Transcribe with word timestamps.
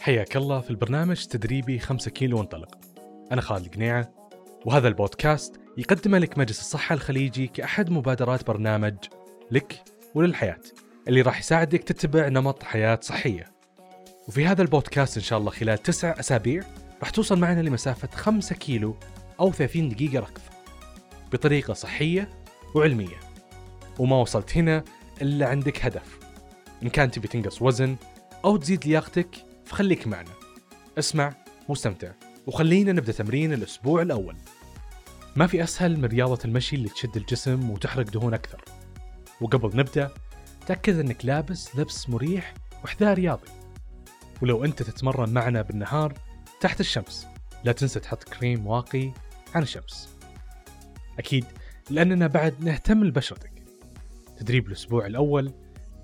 حياك 0.00 0.36
الله 0.36 0.60
في 0.60 0.70
البرنامج 0.70 1.24
تدريبي 1.24 1.78
5 1.78 2.10
كيلو 2.10 2.38
وانطلق. 2.38 2.78
أنا 3.32 3.40
خالد 3.40 3.74
قنيعة 3.74 4.10
وهذا 4.66 4.88
البودكاست 4.88 5.60
يقدمه 5.78 6.18
لك 6.18 6.38
مجلس 6.38 6.60
الصحة 6.60 6.94
الخليجي 6.94 7.46
كأحد 7.46 7.90
مبادرات 7.90 8.46
برنامج 8.46 8.94
لك 9.50 9.84
وللحياة 10.14 10.60
اللي 11.08 11.20
راح 11.20 11.38
يساعدك 11.38 11.82
تتبع 11.82 12.28
نمط 12.28 12.62
حياة 12.62 12.98
صحية. 13.02 13.44
وفي 14.28 14.46
هذا 14.46 14.62
البودكاست 14.62 15.16
إن 15.16 15.22
شاء 15.22 15.38
الله 15.38 15.50
خلال 15.50 15.78
تسع 15.78 16.20
أسابيع 16.20 16.62
راح 17.00 17.10
توصل 17.10 17.38
معنا 17.38 17.60
لمسافة 17.60 18.08
5 18.08 18.54
كيلو 18.54 18.96
أو 19.40 19.52
30 19.52 19.88
دقيقة 19.88 20.18
ركض 20.20 20.42
بطريقة 21.32 21.74
صحية 21.74 22.28
وعلمية. 22.74 23.20
وما 23.98 24.16
وصلت 24.16 24.56
هنا 24.56 24.84
إلا 25.22 25.48
عندك 25.48 25.84
هدف. 25.84 26.18
إن 26.82 26.88
كان 26.88 27.10
تبي 27.10 27.28
تنقص 27.28 27.62
وزن 27.62 27.96
أو 28.44 28.56
تزيد 28.56 28.86
لياقتك 28.86 29.49
فخليك 29.70 30.06
معنا. 30.06 30.30
اسمع 30.98 31.34
واستمتع 31.68 32.12
وخلينا 32.46 32.92
نبدأ 32.92 33.12
تمرين 33.12 33.52
الأسبوع 33.52 34.02
الأول. 34.02 34.36
ما 35.36 35.46
في 35.46 35.64
أسهل 35.64 35.96
من 35.96 36.04
رياضة 36.04 36.38
المشي 36.44 36.76
اللي 36.76 36.88
تشد 36.88 37.16
الجسم 37.16 37.70
وتحرق 37.70 38.10
دهون 38.10 38.34
أكثر. 38.34 38.64
وقبل 39.40 39.76
نبدأ 39.76 40.10
تأكد 40.66 40.98
أنك 40.98 41.24
لابس 41.24 41.76
لبس 41.76 42.08
مريح 42.08 42.54
وحذاء 42.84 43.14
رياضي. 43.14 43.48
ولو 44.42 44.64
أنت 44.64 44.82
تتمرن 44.82 45.32
معنا 45.32 45.62
بالنهار 45.62 46.14
تحت 46.60 46.80
الشمس 46.80 47.26
لا 47.64 47.72
تنسى 47.72 48.00
تحط 48.00 48.24
كريم 48.24 48.66
واقي 48.66 49.12
عن 49.54 49.62
الشمس. 49.62 50.16
أكيد 51.18 51.44
لأننا 51.90 52.26
بعد 52.26 52.64
نهتم 52.64 53.04
لبشرتك. 53.04 53.52
تدريب 54.36 54.66
الأسبوع 54.66 55.06
الأول 55.06 55.52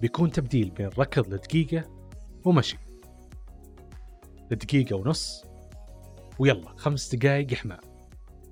بيكون 0.01 0.33
تبديل 0.33 0.71
بين 0.71 0.91
ركض 0.99 1.29
لدقيقة 1.29 1.85
ومشي. 2.45 2.86
لدقيقة 4.51 4.97
ونص. 4.97 5.45
ويلا 6.39 6.69
خمس 6.77 7.15
دقايق 7.15 7.53
إحماء 7.53 7.81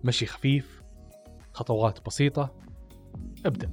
مشي 0.05 0.27
خفيف 0.27 0.83
خطوات 1.53 2.06
بسيطة. 2.06 2.55
ابدأ. 3.47 3.70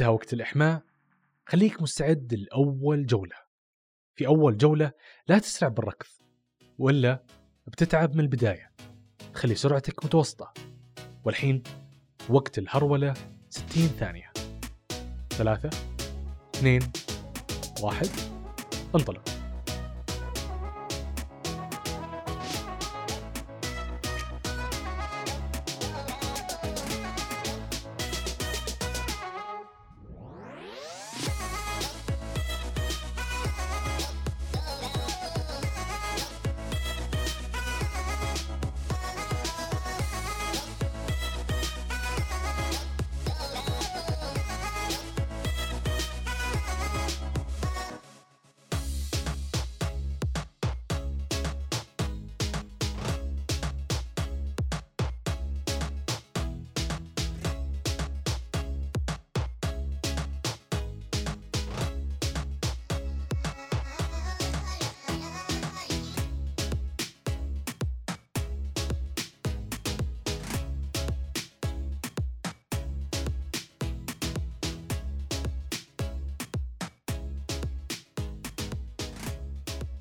انتهى 0.00 0.14
وقت 0.14 0.32
الإحماء. 0.32 0.82
خليك 1.46 1.82
مستعد 1.82 2.34
لأول 2.34 3.06
جولة. 3.06 3.36
في 4.14 4.26
أول 4.26 4.56
جولة 4.56 4.92
لا 5.28 5.38
تسرع 5.38 5.68
بالركض 5.68 6.06
وإلا 6.78 7.24
بتتعب 7.66 8.14
من 8.14 8.20
البداية. 8.20 8.72
خلي 9.34 9.54
سرعتك 9.54 10.04
متوسطة. 10.04 10.54
والحين 11.24 11.62
وقت 12.28 12.58
الهرولة 12.58 13.14
60 13.48 13.88
ثانية. 13.88 14.32
ثلاثة 15.30 15.70
اثنين 16.54 16.80
واحد 17.82 18.08
انطلق. 18.94 19.39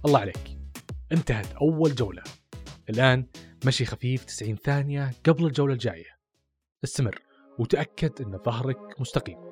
الله 0.05 0.19
عليك. 0.19 0.57
انتهت 1.11 1.53
أول 1.53 1.95
جولة. 1.95 2.23
الآن 2.89 3.25
مشي 3.65 3.85
خفيف 3.85 4.25
90 4.25 4.55
ثانية 4.55 5.11
قبل 5.25 5.45
الجولة 5.45 5.73
الجاية. 5.73 6.19
استمر 6.83 7.19
وتأكد 7.59 8.21
أن 8.21 8.37
ظهرك 8.37 8.99
مستقيم. 8.99 9.48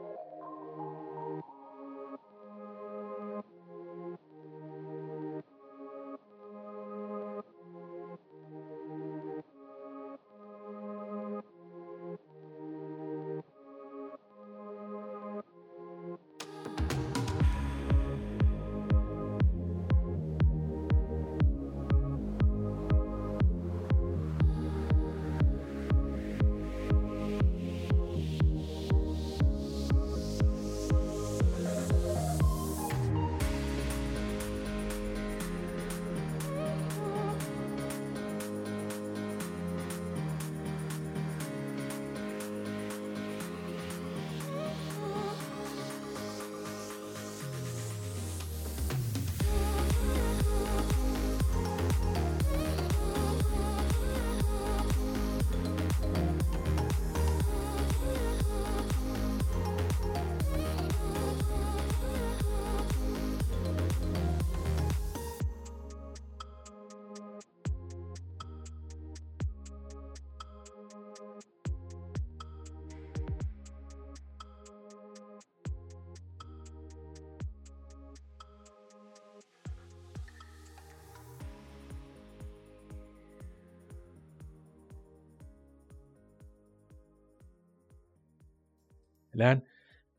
الآن. 89.37 89.61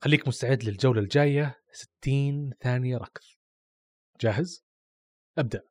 خليك 0.01 0.29
مستعد 0.29 0.65
للجولة 0.65 1.01
الجاية. 1.01 1.61
60 1.73 2.53
ثانية 2.61 2.97
ركض. 2.97 3.23
جاهز؟ 4.21 4.65
أبدأ. 5.39 5.63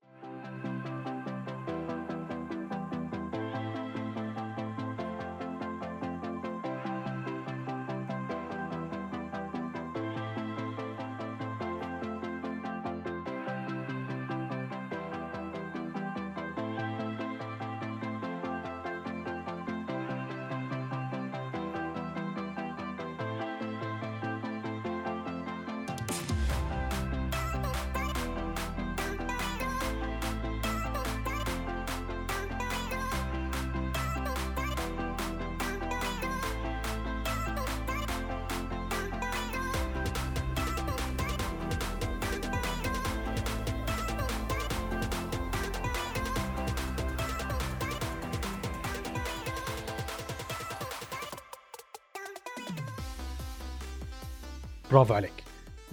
برافو 54.91 55.13
عليك. 55.13 55.43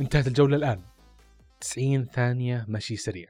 انتهت 0.00 0.26
الجولة 0.26 0.56
الآن. 0.56 0.82
90 1.60 2.04
ثانية 2.04 2.64
مشي 2.68 2.96
سريع. 2.96 3.28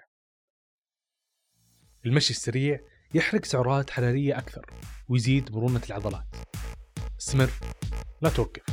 المشي 2.07 2.31
السريع 2.31 2.81
يحرق 3.15 3.45
سعرات 3.45 3.91
حرارية 3.91 4.39
أكثر 4.39 4.67
ويزيد 5.09 5.53
مرونة 5.53 5.83
العضلات. 5.87 6.27
استمر 7.21 7.51
لا 8.23 8.31
توقف 8.31 8.64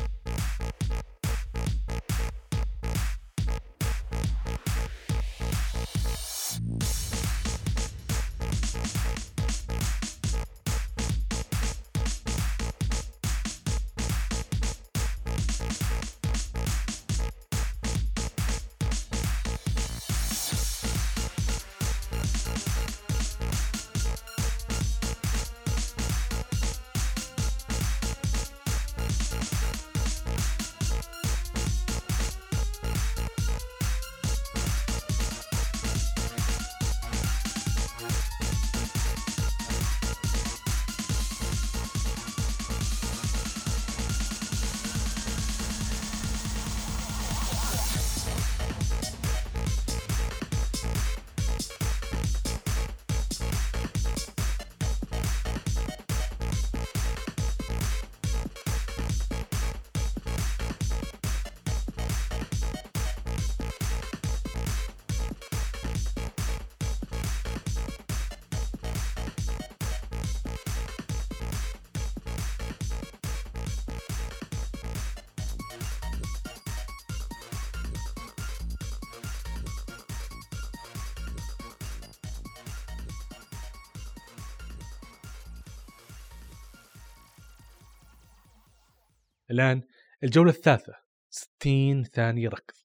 الآن 89.51 89.81
الجولة 90.23 90.51
الثالثة 90.51 90.93
60 91.29 92.03
ثانية 92.03 92.49
ركض. 92.49 92.77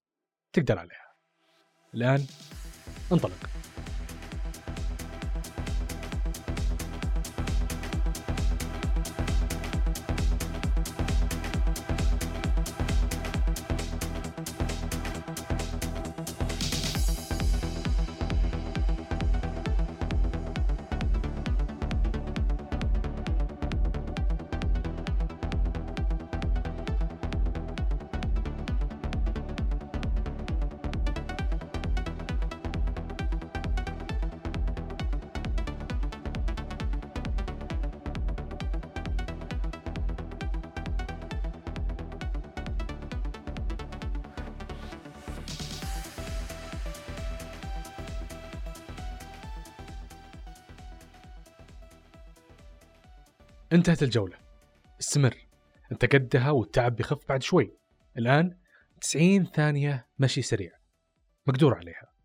تقدر 0.52 0.78
عليها. 0.78 1.14
الآن 1.94 2.26
انطلق. 3.12 3.55
انتهت 53.88 54.02
الجولة. 54.02 54.36
استمر. 55.00 55.36
انت 55.92 56.04
قدها 56.04 56.50
والتعب 56.50 56.96
بيخف 56.96 57.28
بعد 57.28 57.42
شوي. 57.42 57.72
الآن 58.18 58.56
90 59.00 59.44
ثانية 59.44 60.06
مشي 60.18 60.42
سريع. 60.42 60.72
مقدور 61.46 61.74
عليها. 61.74 62.15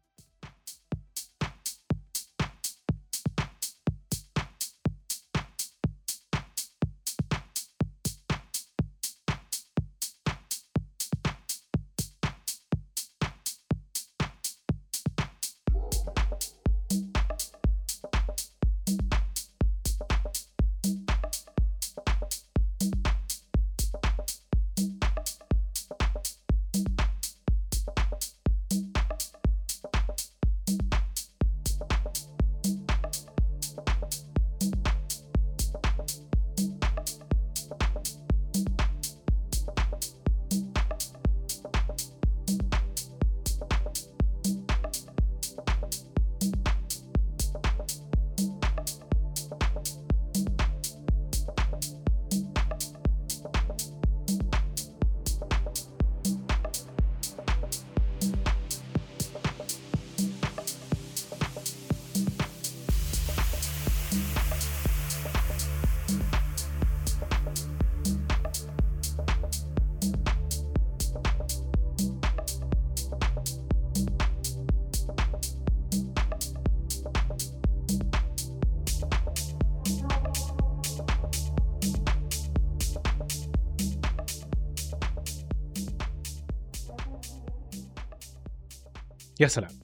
يا 89.41 89.47
سلام. 89.47 89.79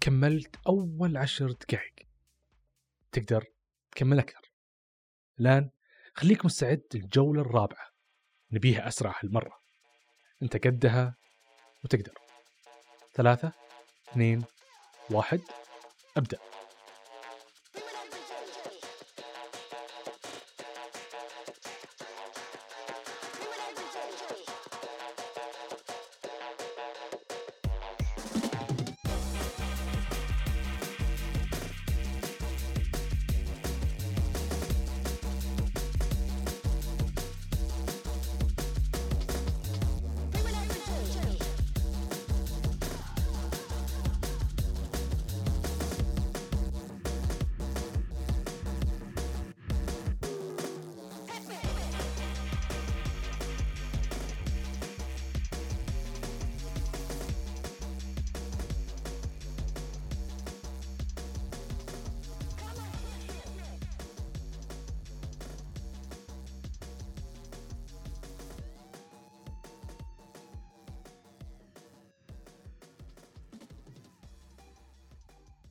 كملت 0.00 0.56
أول 0.66 1.16
عشر 1.16 1.52
دقائق. 1.52 1.94
تقدر؟ 3.12 3.44
تكمل 3.90 4.18
أكثر. 4.18 4.52
الآن 5.40 5.70
خليك 6.14 6.44
مستعد 6.44 6.82
للجولة 6.94 7.40
الرابعة. 7.40 7.86
نبيها 8.52 8.88
أسرع 8.88 9.14
هالمرة. 9.22 9.60
أنت 10.42 10.66
قدها 10.66 11.14
وتقدر. 11.84 12.14
ثلاثة 13.14 13.52
اثنين 14.08 14.44
واحد 15.10 15.40
أبدأ. 16.16 16.38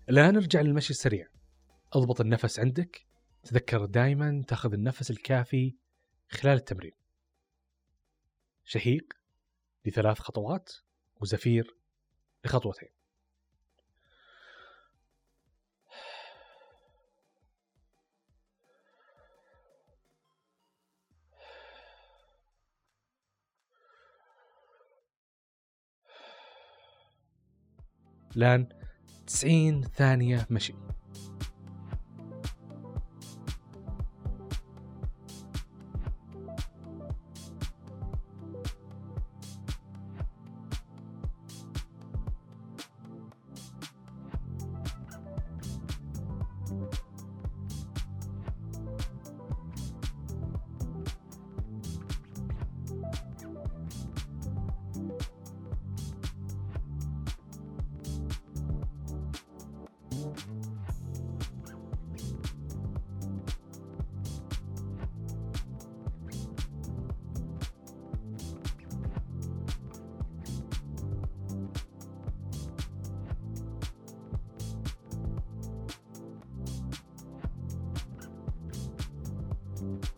الآن 0.10 0.36
ارجع 0.36 0.62
للمشي 0.62 0.90
السريع. 0.90 1.28
أضبط 1.94 2.22
النفس 2.22 2.60
عندك. 2.60 3.06
تذكر 3.44 3.86
دائما 3.86 4.44
تأخذ 4.48 4.74
النفس 4.74 5.12
الكافي 5.12 5.76
خلال 6.30 6.58
التمرين. 6.58 6.92
شهيق 8.64 9.14
لثلاث 9.86 10.20
خطوات 10.20 10.72
وزفير 11.22 11.78
لخطوتين. 12.46 12.90
الآن 28.38 28.83
90 29.28 29.82
ثانية 29.96 30.48
مشي. 30.50 30.74
you 79.84 80.13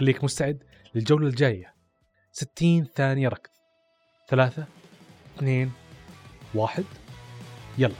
خليك 0.00 0.24
مستعد 0.24 0.62
للجولة 0.94 1.28
الجاية. 1.28 1.74
60 2.32 2.84
ثانية 2.84 3.28
ركض. 3.28 3.50
ثلاثة 4.28 4.66
اثنين 5.36 5.72
واحد. 6.54 6.84
يلا. 7.78 7.94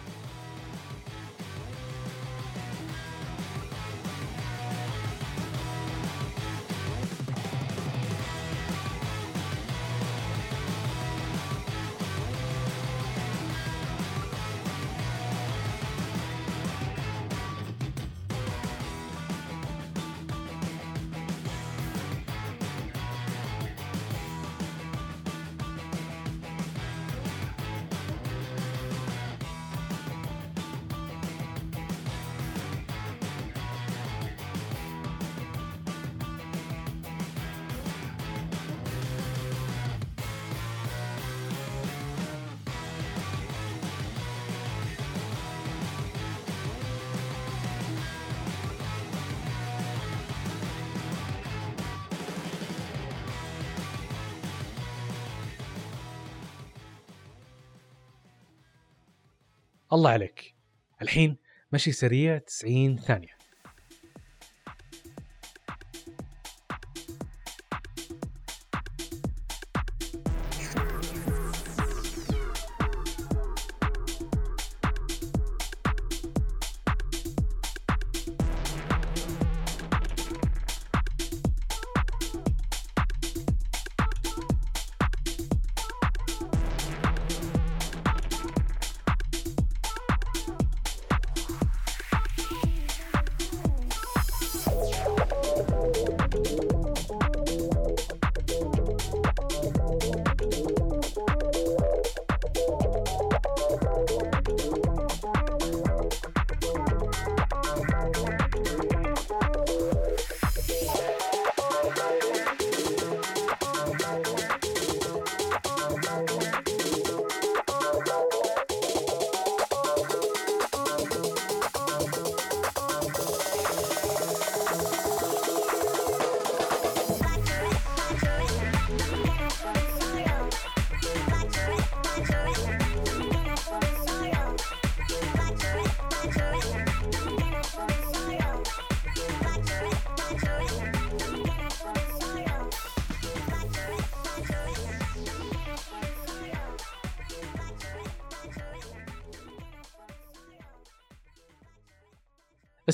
الله 59.92 60.10
عليك. 60.10 60.54
الحين 61.02 61.36
مشي 61.72 61.92
سريع 61.92 62.38
90 62.38 62.96
ثانية. 62.96 63.39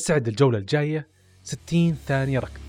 استعد 0.07 0.29
الجولة 0.29 0.59
الجاية 0.59 1.07
60 1.43 1.95
ثانية 2.07 2.39
ركض. 2.39 2.66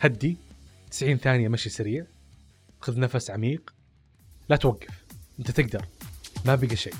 هدي. 0.00 0.36
90 0.90 1.16
ثانية 1.16 1.48
مشي 1.48 1.70
سريع. 1.70 2.06
خذ 2.80 3.00
نفس 3.00 3.30
عميق. 3.30 3.74
لا 4.48 4.56
توقف. 4.56 5.04
أنت 5.38 5.50
تقدر. 5.50 5.84
ما 6.44 6.54
بقى 6.54 6.76
شيء. 6.76 6.94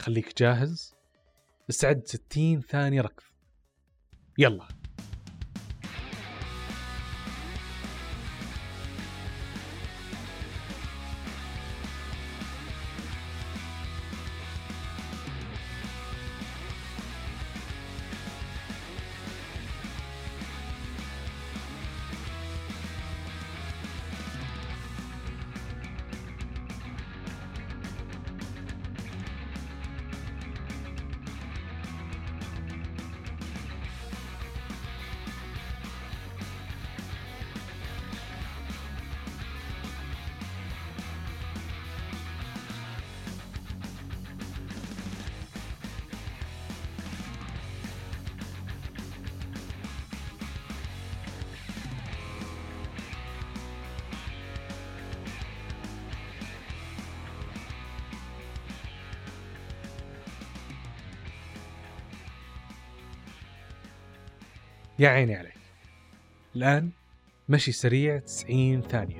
خليك 0.00 0.38
جاهز. 0.38 0.94
استعد 1.70 2.02
60 2.06 2.60
ثانية 2.60 3.00
ركض. 3.00 3.22
يلا. 4.38 4.68
يا 65.00 65.08
عيني 65.08 65.36
عليك. 65.36 65.54
الآن 66.56 66.90
مشي 67.48 67.72
سريع 67.72 68.18
90 68.18 68.82
ثانية. 68.82 69.19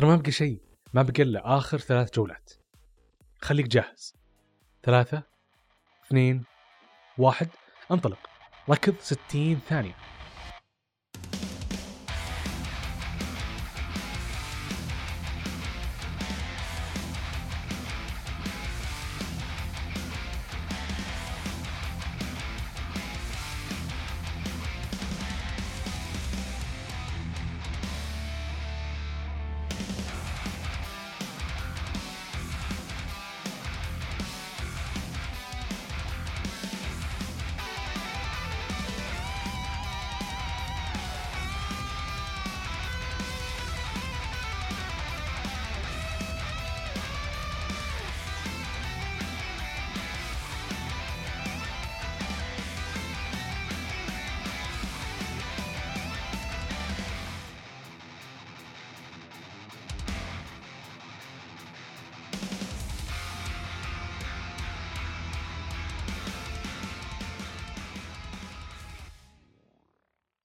ترى 0.00 0.08
ما 0.08 0.16
بقى 0.16 0.32
شيء. 0.32 0.60
ما 0.94 1.02
بقى 1.02 1.22
إلا 1.22 1.56
آخر 1.58 1.78
ثلاث 1.78 2.14
جولات. 2.14 2.52
خليك 3.42 3.66
جاهز. 3.66 4.14
ثلاثة 4.82 5.22
اثنين 6.06 6.44
واحد 7.18 7.48
انطلق. 7.90 8.18
ركض 8.70 8.94
60 9.00 9.60
ثانية. 9.68 9.94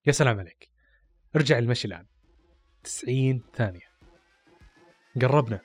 يا 0.07 0.11
سلام 0.11 0.39
عليك. 0.39 0.69
ارجع 1.35 1.57
المشي 1.57 1.87
الآن. 1.87 2.05
90 2.83 3.43
ثانية. 3.55 3.89
قربنا. 5.21 5.59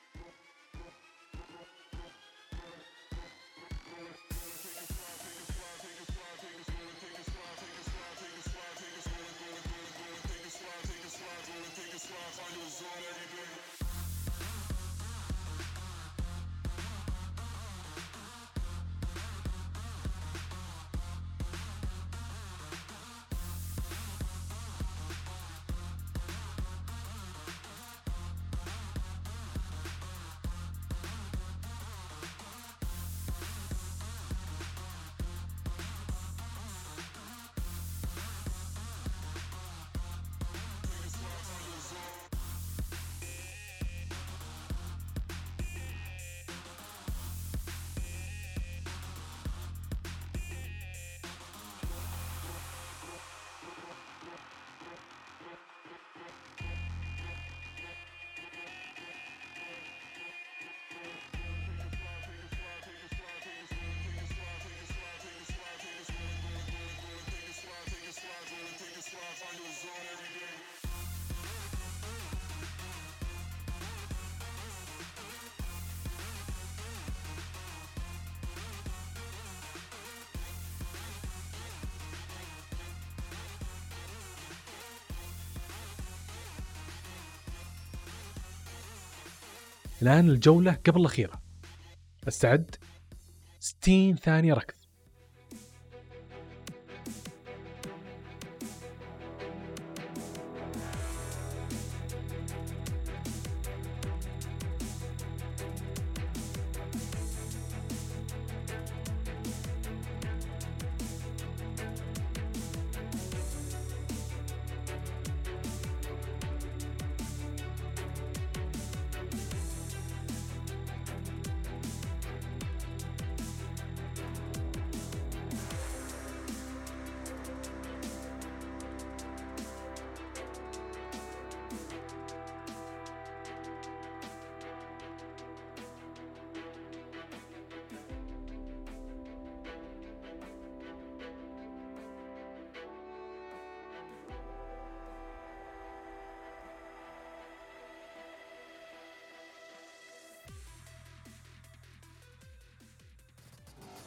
الآن 90.03 90.31
الجولة 90.31 90.73
قبل 90.73 91.01
الأخيرة. 91.01 91.43
أستعد. 92.29 92.77
60 93.61 94.17
ثانية 94.17 94.55
ركض. 94.55 94.80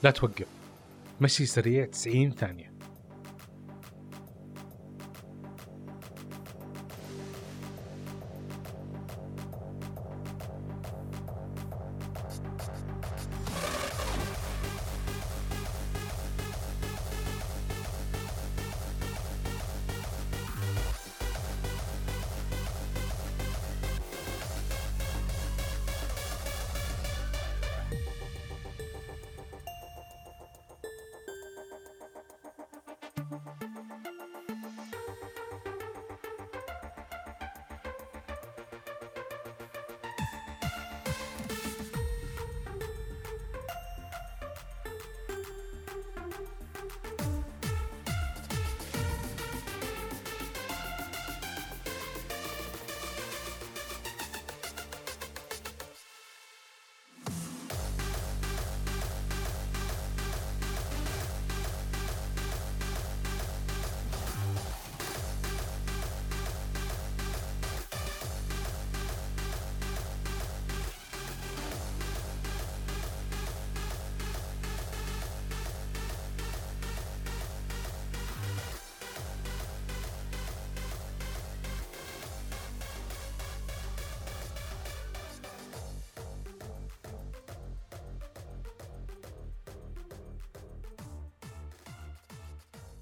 لا 0.03 0.11
توقف. 0.11 0.47
مشي 1.21 1.45
سريع 1.45 1.85
90 1.85 2.31
ثانية. 2.31 2.72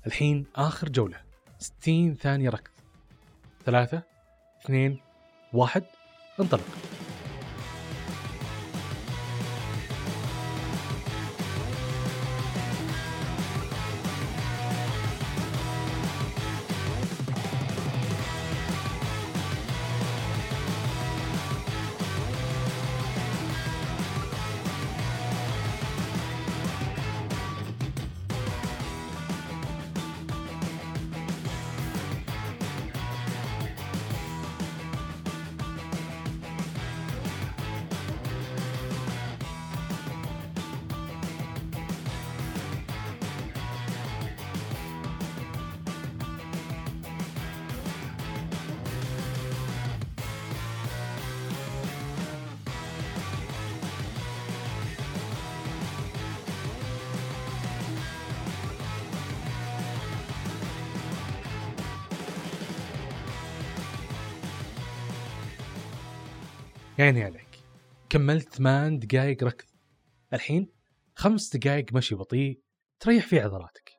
الحين 0.07 0.45
آخر 0.55 0.89
جولة. 0.89 1.17
60 1.59 2.15
ثانية 2.15 2.49
ركض. 2.49 2.71
ثلاثة 3.65 4.03
اثنين 4.65 4.99
واحد 5.53 5.83
انطلق. 6.39 6.90
يعني 67.01 67.23
عليك. 67.23 67.59
كملت 68.09 68.55
ثمان 68.55 68.99
دقائق 68.99 69.43
ركض. 69.43 69.65
الحين 70.33 70.67
خمس 71.15 71.55
دقائق 71.55 71.93
مشي 71.93 72.15
بطيء 72.15 72.61
تريح 72.99 73.27
فيه 73.27 73.41
عضلاتك. 73.41 73.90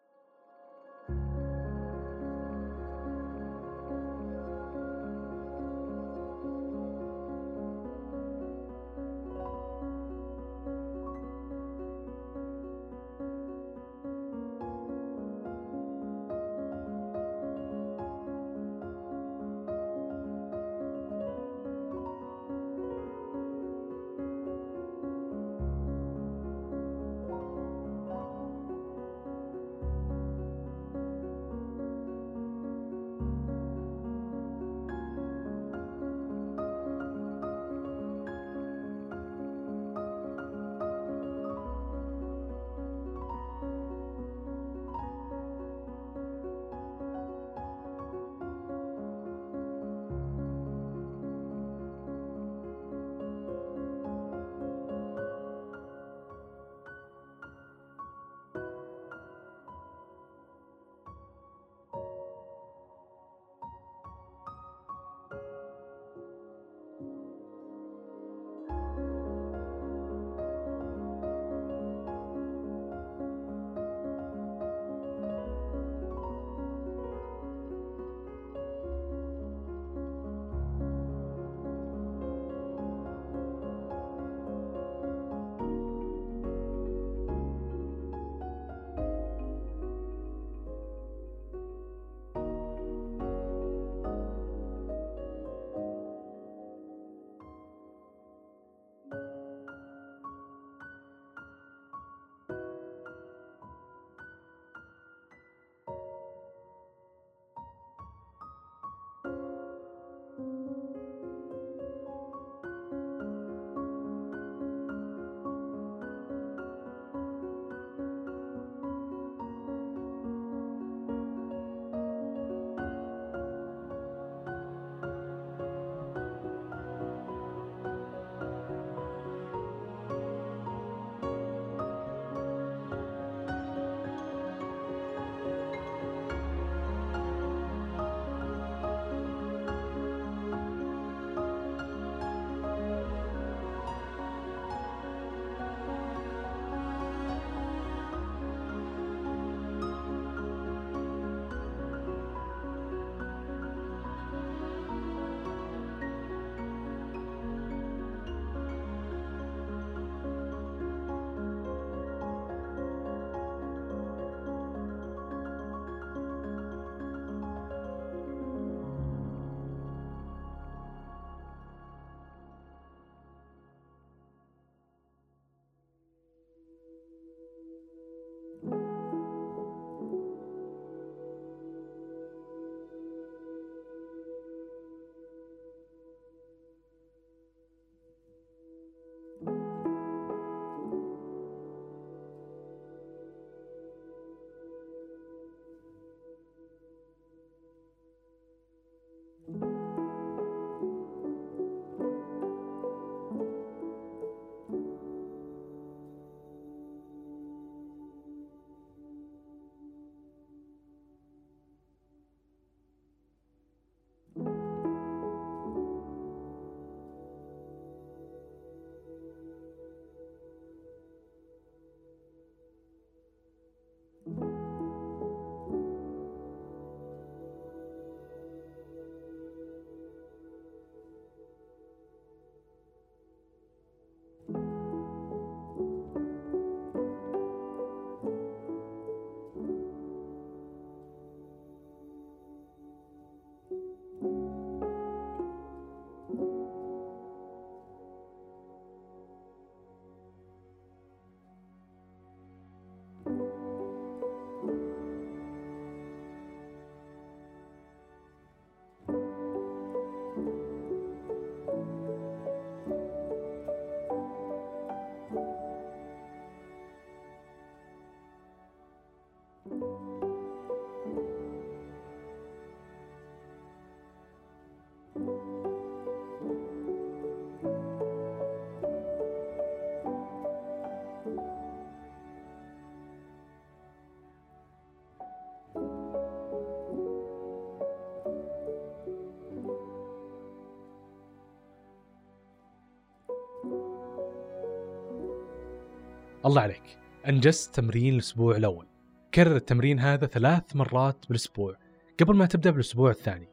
الله 296.46 296.62
عليك. 296.62 296.98
أنجزت 297.28 297.74
تمرين 297.74 298.14
الأسبوع 298.14 298.56
الأول. 298.56 298.86
كرر 299.34 299.56
التمرين 299.56 300.00
هذا 300.00 300.26
ثلاث 300.26 300.76
مرات 300.76 301.24
بالأسبوع. 301.28 301.76
قبل 302.20 302.36
ما 302.36 302.46
تبدأ 302.46 302.70
بالأسبوع 302.70 303.10
الثاني. 303.10 303.48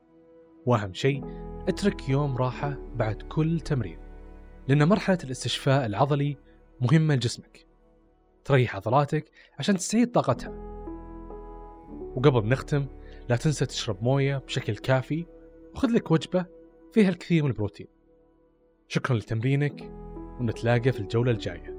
وأهم 0.66 0.94
شيء 0.94 1.24
اترك 1.68 2.10
يوم 2.10 2.38
راحة 2.38 2.78
بعد 2.96 3.22
كل 3.22 3.60
تمرين. 3.60 4.00
لأن 4.68 4.88
مرحلة 4.88 5.18
الاستشفاء 5.24 5.86
العضلي 5.86 6.38
مهمة 6.82 7.16
لجسمك. 7.16 7.68
تريح 8.46 8.76
عضلاتك 8.76 9.32
عشان 9.60 9.78
تستعيد 9.78 10.12
طاقتها. 10.12 10.50
وقبل 12.16 12.48
نختم 12.48 12.86
لا 13.30 13.36
تنسى 13.36 13.66
تشرب 13.66 14.04
موية 14.04 14.38
بشكل 14.38 14.76
كافي 14.76 15.26
وخذ 15.74 15.90
لك 15.90 16.12
وجبة 16.12 16.46
فيها 16.94 17.10
الكثير 17.10 17.44
من 17.44 17.50
البروتين. 17.50 17.88
شكرا 18.88 19.18
لتمرينك 19.18 19.82
ونتلاقى 20.40 20.92
في 20.92 21.00
الجولة 21.00 21.32
الجاية. 21.32 21.79